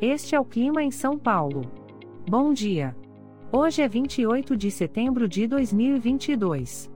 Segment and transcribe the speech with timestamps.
[0.00, 1.62] Este é o clima em São Paulo.
[2.28, 2.94] Bom dia.
[3.50, 6.90] Hoje é 28 de setembro de 2022.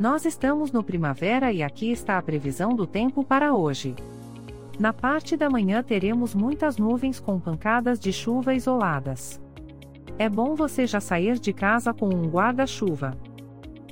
[0.00, 3.94] Nós estamos no primavera e aqui está a previsão do tempo para hoje.
[4.76, 9.40] Na parte da manhã teremos muitas nuvens com pancadas de chuva isoladas.
[10.18, 13.16] É bom você já sair de casa com um guarda-chuva.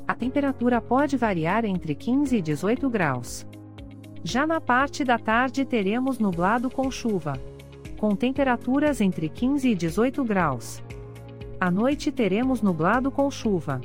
[0.08, 3.46] A temperatura pode variar entre 15 e 18 graus.
[4.24, 7.53] Já na parte da tarde teremos nublado com chuva
[7.98, 10.82] com temperaturas entre 15 e 18 graus.
[11.60, 13.80] À noite teremos nublado com chuva,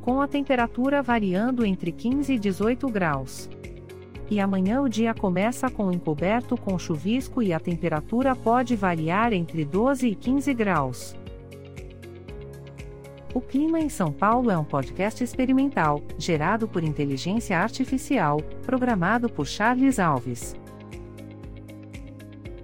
[0.00, 3.50] com a temperatura variando entre 15 e 18 graus.
[4.30, 9.64] E amanhã o dia começa com encoberto com chuvisco e a temperatura pode variar entre
[9.64, 11.16] 12 e 15 graus.
[13.32, 19.46] O Clima em São Paulo é um podcast experimental, gerado por inteligência artificial, programado por
[19.46, 20.56] Charles Alves.